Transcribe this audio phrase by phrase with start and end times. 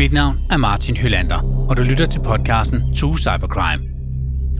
[0.00, 3.84] Mit navn er Martin Hylander, og du lytter til podcasten True Cybercrime.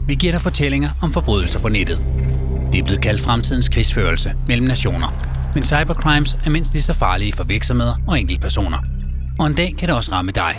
[0.07, 1.99] Vi giver dig fortællinger om forbrydelser på nettet.
[2.71, 5.13] Det er blevet kaldt fremtidens krigsførelse mellem nationer.
[5.55, 8.77] Men cybercrimes er mindst lige så farlige for virksomheder og enkeltpersoner.
[9.39, 10.55] Og en dag kan det også ramme dig.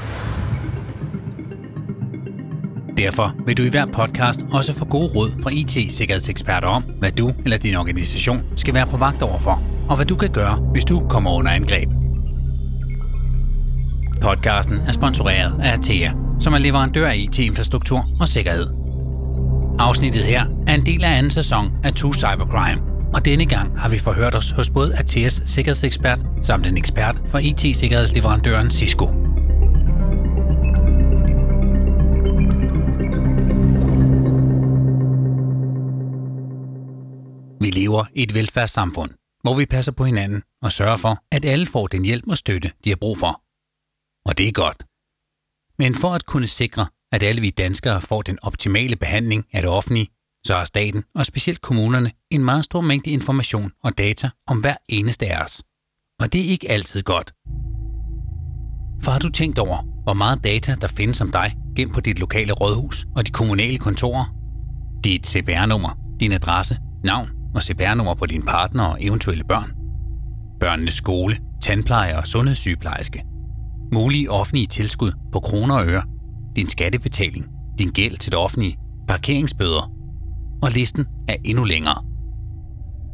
[2.97, 7.33] Derfor vil du i hver podcast også få gode råd fra IT-sikkerhedseksperter om, hvad du
[7.45, 11.01] eller din organisation skal være på vagt overfor, og hvad du kan gøre, hvis du
[11.09, 12.02] kommer under angreb.
[14.23, 18.67] Podcasten er sponsoreret af Atea, som er leverandør af IT-infrastruktur og sikkerhed.
[19.79, 22.83] Afsnittet her er en del af anden sæson af True Cybercrime,
[23.15, 27.39] og denne gang har vi forhørt os hos både Ateas sikkerhedsekspert samt en ekspert fra
[27.39, 29.07] IT-sikkerhedsleverandøren Cisco.
[37.61, 39.11] Vi lever i et velfærdssamfund,
[39.43, 42.71] hvor vi passer på hinanden og sørger for, at alle får den hjælp og støtte,
[42.85, 43.43] de har brug for.
[44.27, 44.85] Og det er godt.
[45.79, 49.71] Men for at kunne sikre, at alle vi danskere får den optimale behandling af det
[49.71, 50.09] offentlige,
[50.47, 54.77] så har staten og specielt kommunerne en meget stor mængde information og data om hver
[54.89, 55.63] eneste af os.
[56.21, 57.33] Og det er ikke altid godt.
[59.05, 62.19] For har du tænkt over, hvor meget data der findes om dig gennem på dit
[62.19, 64.25] lokale rådhus og de kommunale kontorer?
[65.05, 69.73] Dit CPR-nummer, din adresse, navn og CPR-nummer på din partner og eventuelle børn.
[70.61, 73.25] Børnenes skole, tandpleje og sundhedssygeplejerske.
[73.93, 76.03] Mulige offentlige tilskud på kroner og øre.
[76.57, 77.47] Din skattebetaling,
[77.79, 78.79] din gæld til det offentlige,
[79.09, 79.93] parkeringsbøder.
[80.63, 82.05] Og listen er endnu længere.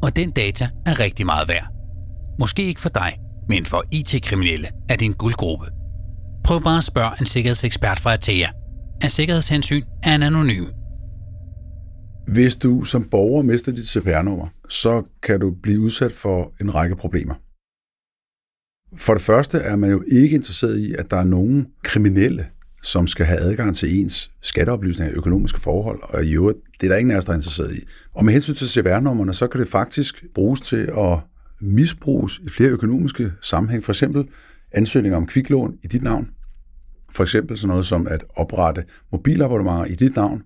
[0.03, 1.67] Og den data er rigtig meget værd.
[2.39, 5.67] Måske ikke for dig, men for IT-kriminelle er det en guldgruppe.
[6.45, 8.49] Prøv bare at spørge en sikkerhedsekspert fra Atea.
[9.03, 10.65] Af sikkerhedshensyn er en anonym.
[12.27, 16.97] Hvis du som borger mister dit CPR-nummer, så kan du blive udsat for en række
[16.97, 17.35] problemer.
[18.99, 22.47] For det første er man jo ikke interesseret i, at der er nogen kriminelle,
[22.83, 26.91] som skal have adgang til ens skatteoplysninger og økonomiske forhold, og i øvrigt, det er
[26.91, 27.81] der ingen af os, der er interesseret i.
[28.15, 31.19] Og med hensyn til CVR-nummerne, så kan det faktisk bruges til at
[31.61, 33.85] misbruges i flere økonomiske sammenhæng.
[33.85, 34.25] For eksempel
[34.73, 36.29] ansøgninger om kviklån i dit navn.
[37.11, 40.43] For eksempel sådan noget som at oprette mobilabonnementer i dit navn.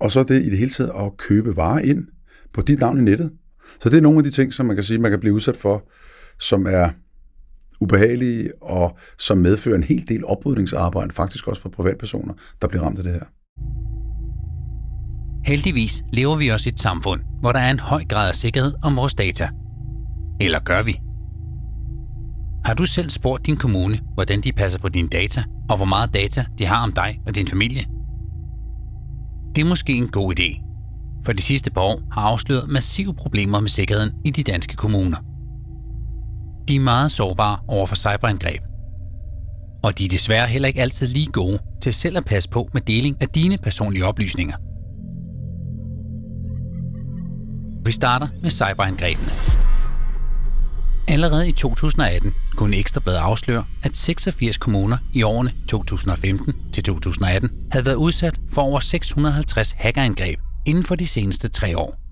[0.00, 2.06] Og så det i det hele taget at købe varer ind
[2.52, 3.30] på dit navn i nettet.
[3.80, 5.56] Så det er nogle af de ting, som man kan sige, man kan blive udsat
[5.56, 5.88] for,
[6.38, 6.90] som er
[7.80, 12.98] ubehagelige og som medfører en hel del oprydningsarbejde, faktisk også for privatpersoner, der bliver ramt
[12.98, 13.24] af det her.
[15.46, 18.74] Heldigvis lever vi også i et samfund, hvor der er en høj grad af sikkerhed
[18.82, 19.48] om vores data.
[20.40, 21.00] Eller gør vi?
[22.64, 26.14] Har du selv spurgt din kommune, hvordan de passer på dine data, og hvor meget
[26.14, 27.84] data de har om dig og din familie?
[29.56, 30.60] Det er måske en god idé,
[31.24, 35.33] for de sidste par år har afsløret massive problemer med sikkerheden i de danske kommuner.
[36.68, 38.62] De er meget sårbare over for cyberangreb.
[39.82, 42.82] Og de er desværre heller ikke altid lige gode til selv at passe på med
[42.82, 44.56] deling af dine personlige oplysninger.
[47.84, 49.32] Vi starter med cyberangrebene.
[51.08, 57.86] Allerede i 2018 kunne Ekstrabladet afsløre, at 86 kommuner i årene 2015 til 2018 havde
[57.86, 62.03] været udsat for over 650 hackerangreb inden for de seneste tre år.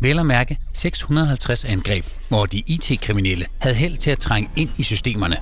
[0.00, 4.82] Vel at mærke 650 angreb, hvor de IT-kriminelle havde held til at trænge ind i
[4.82, 5.36] systemerne.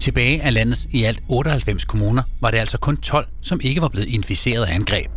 [0.00, 3.88] Tilbage af landets i alt 98 kommuner var det altså kun 12, som ikke var
[3.88, 5.10] blevet inficeret af angreb.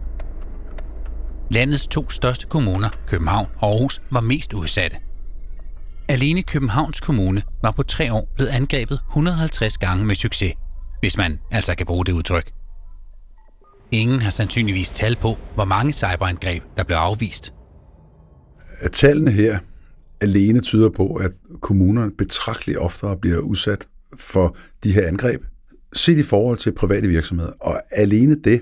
[1.52, 4.98] Landets to største kommuner, København og Aarhus, var mest udsatte.
[6.08, 10.54] Alene Københavns Kommune var på tre år blevet angrebet 150 gange med succes,
[11.00, 12.52] hvis man altså kan bruge det udtryk.
[13.92, 17.54] Ingen har sandsynligvis tal på, hvor mange cyberangreb, der blev afvist.
[18.92, 19.60] Tallene her
[20.22, 25.42] alene tyder på, at kommunerne betragteligt oftere bliver udsat for de her angreb,
[25.94, 27.52] set i forhold til private virksomheder.
[27.52, 28.62] Og alene det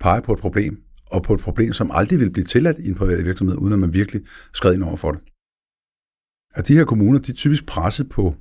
[0.00, 0.78] peger på et problem,
[1.10, 3.78] og på et problem, som aldrig vil blive tilladt i en privat virksomhed, uden at
[3.78, 4.22] man virkelig
[4.54, 5.20] skred ind over for det.
[6.54, 8.34] At de her kommuner, de er typisk presset på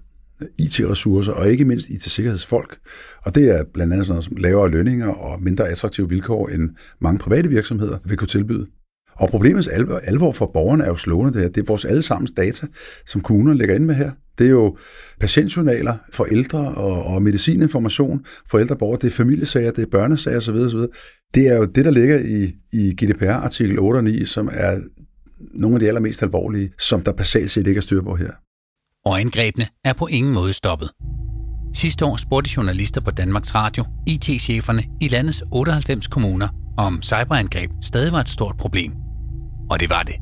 [0.60, 2.78] IT-ressourcer, og ikke mindst IT-sikkerhedsfolk.
[3.24, 6.70] Og det er blandt andet sådan noget som lavere lønninger og mindre attraktive vilkår, end
[7.02, 8.68] mange private virksomheder vil kunne tilbyde.
[9.16, 9.68] Og problemets
[10.04, 11.50] alvor for borgerne er jo slående det her.
[11.50, 12.68] Det er vores allesammens data,
[13.06, 14.12] som kommunerne lægger ind med her.
[14.38, 14.78] Det er jo
[15.20, 19.00] patientjournaler for ældre og, og medicininformation for ældre borgere.
[19.02, 20.56] Det er familiesager, det er børnesager osv.
[20.56, 20.80] osv.
[21.36, 24.80] Det er jo det, der ligger i, i GDPR artikel 8 og 9, som er
[25.54, 28.32] nogle af de allermest alvorlige, som der basalt set ikke er styr på her.
[29.06, 30.90] Og angrebene er på ingen måde stoppet.
[31.74, 36.48] Sidste år spurgte journalister på Danmarks Radio IT-cheferne i landets 98 kommuner,
[36.78, 38.94] om cyberangreb stadig var et stort problem.
[39.72, 40.16] Og det var det.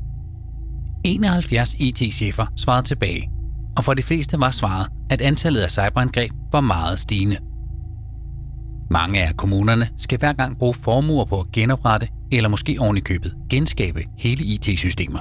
[1.05, 3.29] 71 IT-chefer svarede tilbage.
[3.77, 7.37] og for de fleste var svaret, at antallet af cyberangreb var meget stigende.
[8.91, 13.35] Mange af kommunerne skal hver gang bruge formuer på at genoprette eller måske oven købet
[13.49, 15.19] genskabe hele IT-systemer.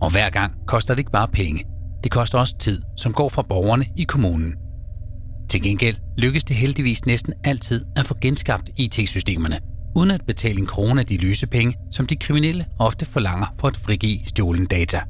[0.00, 1.64] Og hver gang koster det ikke bare penge.
[2.04, 4.54] Det koster også tid, som går fra borgerne i kommunen.
[5.50, 9.58] Til gengæld lykkes det heldigvis næsten altid at få genskabt IT-systemerne,
[9.96, 13.68] uden at betale en krone af de lyse penge, som de kriminelle ofte forlanger for
[13.68, 15.00] at frigive stjålen data.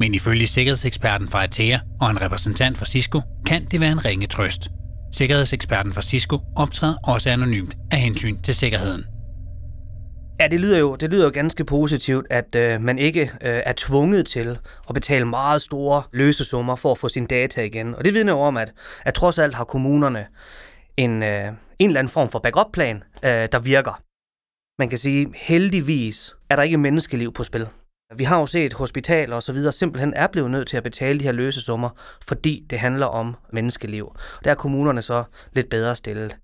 [0.00, 4.26] Men ifølge sikkerhedseksperten fra Atea og en repræsentant fra Cisco, kan det være en ringe
[4.26, 4.70] trøst.
[5.12, 9.04] Sikkerhedseksperten fra Cisco optræder også anonymt af hensyn til sikkerheden.
[10.40, 13.72] Ja, det lyder jo, det lyder jo ganske positivt, at øh, man ikke øh, er
[13.76, 14.58] tvunget til
[14.88, 17.94] at betale meget store løsesummer for at få sin data igen.
[17.94, 18.72] Og det vidner jo om, at,
[19.04, 20.26] at trods alt har kommunerne
[20.96, 21.48] en, øh,
[21.78, 24.02] en eller anden form for backup-plan, øh, der virker.
[24.78, 27.66] Man kan sige, heldigvis er der ikke menneskeliv på spil.
[28.16, 31.18] Vi har jo set hospitaler og så videre simpelthen er blevet nødt til at betale
[31.18, 31.90] de her løsesummer,
[32.26, 34.16] fordi det handler om menneskeliv.
[34.44, 36.36] Der er kommunerne så lidt bedre stillet.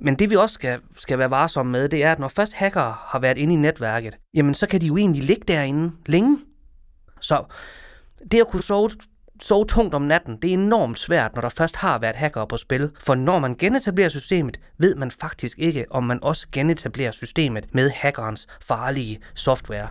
[0.00, 2.96] Men det vi også skal, skal være varsomme med, det er, at når først hackere
[2.98, 6.38] har været inde i netværket, jamen så kan de jo egentlig ligge derinde længe.
[7.20, 7.44] Så
[8.32, 8.90] det at kunne sove,
[9.42, 12.56] sove tungt om natten, det er enormt svært, når der først har været hackere på
[12.56, 12.90] spil.
[13.00, 17.90] For når man genetablerer systemet, ved man faktisk ikke, om man også genetablerer systemet med
[17.90, 19.88] hackerens farlige software.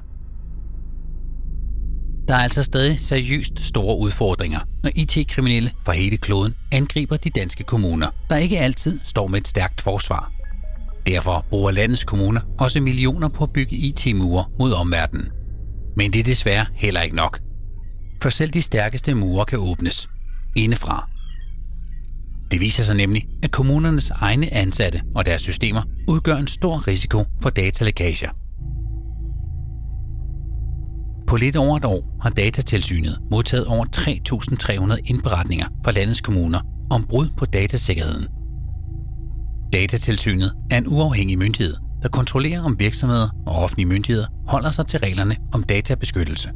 [2.32, 7.64] Der er altså stadig seriøst store udfordringer, når IT-kriminelle fra hele kloden angriber de danske
[7.64, 10.32] kommuner, der ikke altid står med et stærkt forsvar.
[11.06, 15.30] Derfor bruger landets kommuner også millioner på at bygge IT-mure mod omverdenen.
[15.96, 17.40] Men det er desværre heller ikke nok.
[18.22, 20.10] For selv de stærkeste mure kan åbnes
[20.56, 21.10] indefra.
[22.52, 27.26] Det viser sig nemlig, at kommunernes egne ansatte og deres systemer udgør en stor risiko
[27.42, 28.41] for datalækager.
[31.32, 33.86] På lidt over et år har Datatilsynet modtaget over
[34.96, 38.28] 3.300 indberetninger fra landets kommuner om brud på datasikkerheden.
[39.74, 45.00] Datatilsynet er en uafhængig myndighed, der kontrollerer om virksomheder og offentlige myndigheder holder sig til
[45.00, 46.50] reglerne om databeskyttelse.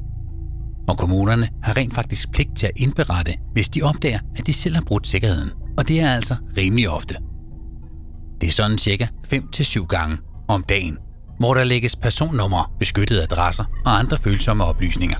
[0.87, 4.75] Og kommunerne har rent faktisk pligt til at indberette, hvis de opdager, at de selv
[4.75, 5.51] har brudt sikkerheden.
[5.77, 7.15] Og det er altså rimelig ofte.
[8.41, 10.17] Det er sådan cirka 5-7 gange
[10.47, 10.97] om dagen
[11.39, 15.17] hvor der lægges personnumre, beskyttede adresser og andre følsomme oplysninger.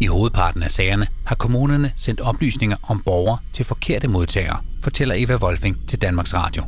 [0.00, 5.36] I hovedparten af sagerne har kommunerne sendt oplysninger om borgere til forkerte modtagere, fortæller Eva
[5.36, 6.62] Wolfing til Danmarks Radio.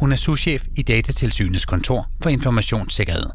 [0.00, 3.26] Hun er souschef i Datatilsynets kontor for informationssikkerhed.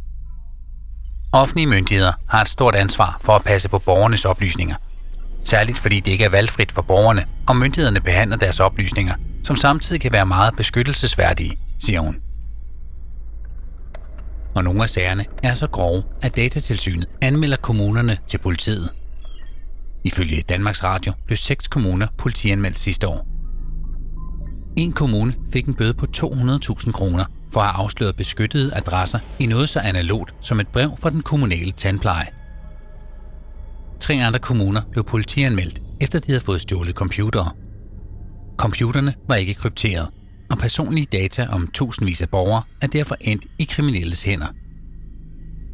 [1.32, 4.76] Offentlige myndigheder har et stort ansvar for at passe på borgernes oplysninger.
[5.44, 10.02] Særligt fordi det ikke er valgfrit for borgerne, og myndighederne behandler deres oplysninger, som samtidig
[10.02, 12.22] kan være meget beskyttelsesværdige, siger hun
[14.56, 18.90] og nogle af sagerne er så grove, at datatilsynet anmelder kommunerne til politiet.
[20.04, 23.28] Ifølge Danmarks Radio blev seks kommuner politianmeldt sidste år.
[24.78, 29.46] En kommune fik en bøde på 200.000 kroner for at have afsløret beskyttede adresser i
[29.46, 32.28] noget så analogt som et brev fra den kommunale tandpleje.
[34.00, 37.52] Tre andre kommuner blev politianmeldt, efter de havde fået stjålet computere.
[38.58, 40.10] Computerne var ikke krypteret,
[40.52, 44.48] og personlige data om tusindvis af borgere er derfor endt i kriminelles hænder.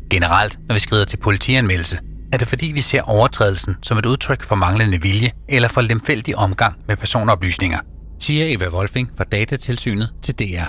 [0.09, 1.99] Generelt, når vi skrider til politianmeldelse,
[2.33, 6.35] er det fordi vi ser overtrædelsen som et udtryk for manglende vilje eller for lemfældig
[6.35, 7.79] omgang med personoplysninger,
[8.19, 10.65] siger Eva Wolfing fra Datatilsynet til DR.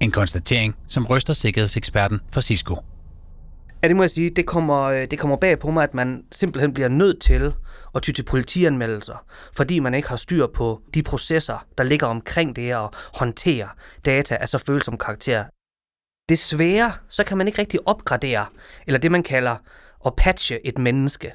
[0.00, 2.76] En konstatering, som ryster sikkerhedseksperten fra Cisco.
[3.82, 6.24] Ja, det må jeg sige, det kommer, øh, det kommer bag på mig, at man
[6.32, 7.54] simpelthen bliver nødt til
[7.94, 12.56] at ty til politianmeldelser, fordi man ikke har styr på de processer, der ligger omkring
[12.56, 13.68] det at håndtere
[14.04, 15.44] data af så følsom karakter.
[16.28, 18.46] Desværre, så kan man ikke rigtig opgradere,
[18.86, 19.56] eller det man kalder
[20.06, 21.32] at patche et menneske.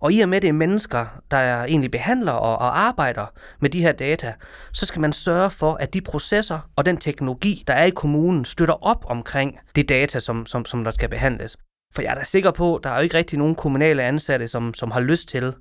[0.00, 3.26] Og i og med, det er mennesker, der egentlig behandler og, og arbejder
[3.60, 4.34] med de her data,
[4.72, 8.44] så skal man sørge for, at de processer og den teknologi, der er i kommunen,
[8.44, 11.56] støtter op omkring det data, som, som, som der skal behandles.
[11.94, 14.48] For jeg er da sikker på, at der er jo ikke rigtig nogen kommunale ansatte,
[14.48, 15.54] som, som har lyst til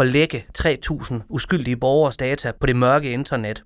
[0.00, 3.62] at lægge 3.000 uskyldige borgers data på det mørke internet.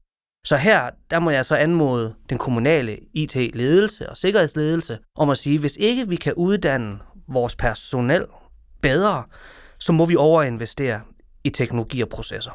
[0.46, 5.58] Så her, der må jeg så anmode den kommunale IT-ledelse og sikkerhedsledelse om at sige,
[5.58, 8.24] hvis ikke vi kan uddanne vores personel
[8.82, 9.24] bedre,
[9.86, 11.00] så må vi overinvestere
[11.44, 12.50] i teknologi og processer.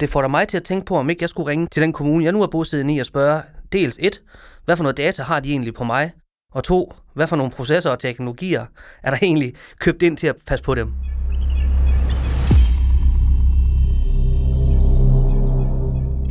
[0.00, 1.92] Det får da mig til at tænke på, om ikke jeg skulle ringe til den
[1.92, 3.42] kommune, jeg nu er bosiddende i, og spørge
[3.72, 4.22] dels et,
[4.64, 6.12] hvad for noget data har de egentlig på mig?
[6.52, 8.66] Og to, hvad for nogle processer og teknologier
[9.02, 10.86] er der egentlig købt ind til at passe på dem?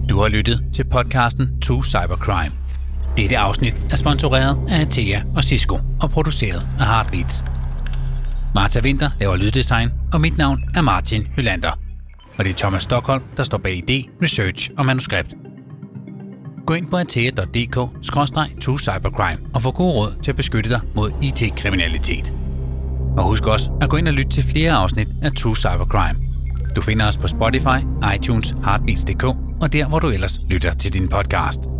[0.09, 2.55] Du har lyttet til podcasten To Cybercrime.
[3.17, 7.43] Dette afsnit er sponsoreret af Atea og Cisco og produceret af Heartbeats.
[8.55, 11.71] Marta Winter laver lyddesign, og mit navn er Martin Hylander.
[12.37, 15.33] Og det er Thomas Stockholm, der står bag idé, research og manuskript.
[16.65, 22.33] Gå ind på atea.dk-2cybercrime og få gode råd til at beskytte dig mod IT-kriminalitet.
[23.17, 26.19] Og husk også at gå ind og lytte til flere afsnit af True Cybercrime.
[26.75, 27.79] Du finder os på Spotify,
[28.15, 29.23] iTunes, Heartbeats.dk
[29.61, 31.70] og der, hvor du ellers lytter til din podcast.